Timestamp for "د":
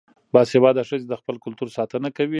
1.09-1.13